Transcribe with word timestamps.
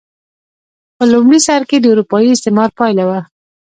په 0.95 1.03
لومړي 1.11 1.39
سر 1.47 1.61
کې 1.69 1.77
د 1.79 1.85
اروپايي 1.93 2.29
استعمار 2.33 2.69
پایله 2.79 3.03
وه. 3.09 3.19